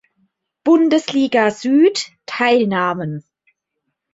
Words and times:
Bundesliga 0.65 1.51
Süd 1.51 1.95
teilnahmen. 2.25 3.21